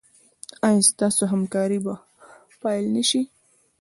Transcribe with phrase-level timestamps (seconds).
[0.67, 1.93] ایا ستاسو همکاري به
[2.61, 3.21] پیل نه شي؟